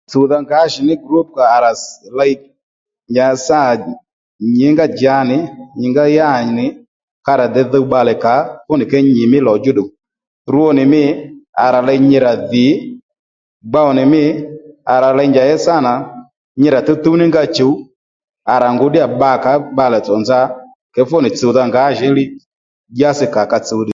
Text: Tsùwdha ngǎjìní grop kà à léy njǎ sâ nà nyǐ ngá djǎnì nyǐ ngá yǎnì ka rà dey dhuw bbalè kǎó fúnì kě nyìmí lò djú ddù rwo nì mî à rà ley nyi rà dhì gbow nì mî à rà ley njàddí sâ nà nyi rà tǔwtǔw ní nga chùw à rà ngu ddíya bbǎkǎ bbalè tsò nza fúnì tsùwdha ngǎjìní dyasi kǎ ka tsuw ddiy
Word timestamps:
Tsùwdha 0.09 0.37
ngǎjìní 0.45 0.93
grop 1.05 1.27
kà 1.35 1.43
à 1.55 1.57
léy 2.17 2.33
njǎ 3.11 3.25
sâ 3.45 3.57
nà 3.79 3.83
nyǐ 4.57 4.67
ngá 4.73 4.85
djǎnì 4.91 5.37
nyǐ 5.79 5.87
ngá 5.93 6.05
yǎnì 6.17 6.65
ka 7.25 7.31
rà 7.39 7.45
dey 7.53 7.67
dhuw 7.71 7.85
bbalè 7.87 8.13
kǎó 8.23 8.41
fúnì 8.65 8.85
kě 8.91 8.97
nyìmí 9.15 9.37
lò 9.47 9.53
djú 9.57 9.71
ddù 9.73 9.83
rwo 10.53 10.67
nì 10.77 10.83
mî 10.93 11.03
à 11.63 11.65
rà 11.73 11.79
ley 11.87 11.99
nyi 12.07 12.17
rà 12.25 12.33
dhì 12.51 12.65
gbow 13.69 13.89
nì 13.97 14.03
mî 14.13 14.23
à 14.93 14.95
rà 15.03 15.09
ley 15.17 15.27
njàddí 15.31 15.55
sâ 15.65 15.75
nà 15.85 15.93
nyi 16.59 16.69
rà 16.75 16.79
tǔwtǔw 16.87 17.15
ní 17.19 17.25
nga 17.31 17.43
chùw 17.55 17.73
à 18.53 18.55
rà 18.63 18.67
ngu 18.73 18.85
ddíya 18.87 19.07
bbǎkǎ 19.13 19.51
bbalè 19.71 19.97
tsò 20.05 20.13
nza 20.21 20.39
fúnì 21.09 21.29
tsùwdha 21.37 21.63
ngǎjìní 21.69 22.23
dyasi 22.97 23.25
kǎ 23.33 23.41
ka 23.51 23.57
tsuw 23.65 23.79
ddiy 23.83 23.89